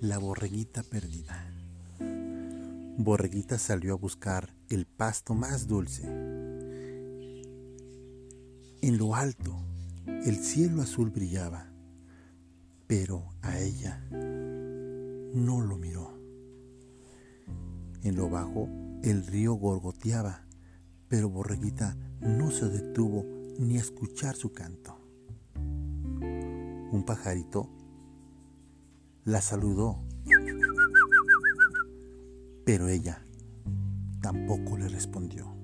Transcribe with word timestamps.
La 0.00 0.16
borreguita 0.16 0.82
perdida. 0.82 1.52
Borreguita 2.96 3.58
salió 3.58 3.92
a 3.92 3.96
buscar 3.96 4.54
el 4.70 4.86
pasto 4.86 5.34
más 5.34 5.66
dulce. 5.68 6.06
En 8.80 8.96
lo 8.96 9.14
alto, 9.14 9.54
el 10.06 10.36
cielo 10.36 10.80
azul 10.80 11.10
brillaba, 11.10 11.66
pero 12.86 13.34
a 13.42 13.58
ella 13.58 14.02
no 14.10 15.60
lo 15.60 15.76
miró. 15.76 16.18
En 18.02 18.16
lo 18.16 18.30
bajo, 18.30 18.70
el 19.02 19.26
río 19.26 19.52
gorgoteaba, 19.52 20.46
pero 21.08 21.28
Borreguita 21.28 21.94
no 22.22 22.50
se 22.50 22.70
detuvo 22.70 23.26
ni 23.58 23.76
a 23.76 23.80
escuchar 23.80 24.34
su 24.34 24.54
canto. 24.54 24.96
Un 26.90 27.04
pajarito 27.06 27.79
la 29.24 29.40
saludó, 29.40 30.02
pero 32.64 32.88
ella 32.88 33.26
tampoco 34.22 34.76
le 34.76 34.88
respondió. 34.88 35.54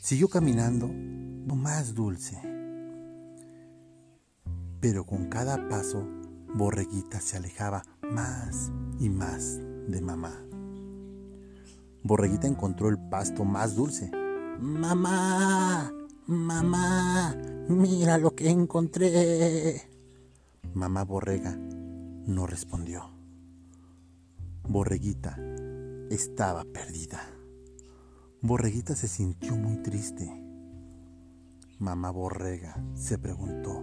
Siguió 0.00 0.28
caminando 0.28 0.88
más 1.56 1.94
dulce, 1.94 2.40
pero 4.80 5.04
con 5.04 5.28
cada 5.28 5.68
paso 5.68 6.06
Borreguita 6.54 7.20
se 7.20 7.36
alejaba 7.36 7.82
más 8.02 8.70
y 8.98 9.08
más 9.08 9.58
de 9.88 10.00
mamá. 10.00 10.44
Borreguita 12.02 12.46
encontró 12.46 12.88
el 12.88 12.98
pasto 12.98 13.44
más 13.44 13.74
dulce. 13.74 14.10
Mamá, 14.60 15.92
mamá, 16.26 17.36
mira 17.68 18.18
lo 18.18 18.34
que 18.34 18.48
encontré. 18.48 19.82
Mamá 20.72 21.04
Borrega 21.04 21.58
no 22.26 22.46
respondió. 22.46 23.10
Borreguita 24.68 25.36
estaba 26.10 26.64
perdida. 26.64 27.20
Borreguita 28.42 28.94
se 28.94 29.08
sintió 29.08 29.56
muy 29.56 29.82
triste. 29.82 30.28
Mamá 31.78 32.10
Borrega 32.10 32.82
se 32.94 33.18
preguntó, 33.18 33.82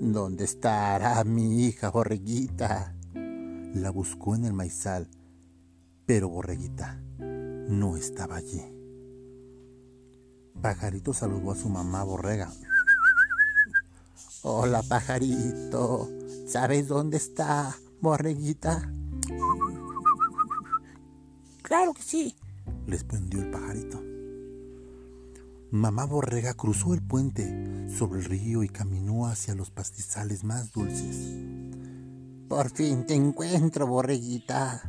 ¿dónde 0.00 0.44
estará 0.44 1.22
mi 1.24 1.64
hija 1.64 1.90
Borreguita? 1.90 2.94
La 3.74 3.90
buscó 3.90 4.34
en 4.34 4.44
el 4.44 4.52
maizal, 4.52 5.08
pero 6.06 6.28
Borreguita 6.28 7.00
no 7.18 7.96
estaba 7.96 8.36
allí. 8.36 8.62
Pajarito 10.60 11.12
saludó 11.12 11.52
a 11.52 11.56
su 11.56 11.68
mamá 11.68 12.02
Borrega. 12.04 12.50
Hola, 14.42 14.82
pajarito. 14.82 16.08
¿Sabes 16.46 16.86
dónde 16.86 17.16
está 17.16 17.76
Borreguita? 18.00 18.88
Claro 21.62 21.92
que 21.92 22.02
sí, 22.02 22.36
respondió 22.86 23.40
el 23.40 23.50
pajarito. 23.50 24.00
Mamá 25.72 26.06
Borrega 26.06 26.54
cruzó 26.54 26.94
el 26.94 27.02
puente 27.02 27.90
sobre 27.90 28.20
el 28.20 28.26
río 28.26 28.62
y 28.62 28.68
caminó 28.68 29.26
hacia 29.26 29.56
los 29.56 29.70
pastizales 29.70 30.44
más 30.44 30.70
dulces. 30.70 31.34
Por 32.48 32.70
fin 32.70 33.04
te 33.06 33.14
encuentro, 33.14 33.88
Borreguita. 33.88 34.88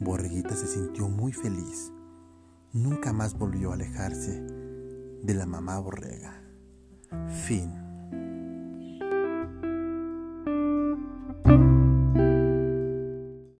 Borreguita 0.00 0.56
se 0.56 0.66
sintió 0.66 1.10
muy 1.10 1.32
feliz. 1.32 1.92
Nunca 2.72 3.12
más 3.12 3.38
volvió 3.38 3.70
a 3.70 3.74
alejarse 3.74 4.40
de 5.22 5.34
la 5.34 5.44
mamá 5.44 5.78
Borrega. 5.78 6.42
Fin. 7.46 7.85